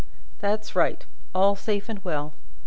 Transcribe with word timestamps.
"That's 0.39 0.75
right; 0.75 1.05
all 1.35 1.55
safe 1.55 1.87
and 1.87 2.03
well! 2.03 2.33